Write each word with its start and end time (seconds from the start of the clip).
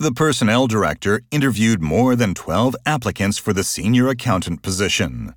The 0.00 0.12
personnel 0.12 0.68
director 0.68 1.22
interviewed 1.32 1.82
more 1.82 2.14
than 2.14 2.32
12 2.32 2.76
applicants 2.86 3.36
for 3.36 3.52
the 3.52 3.64
senior 3.64 4.06
accountant 4.06 4.62
position. 4.62 5.34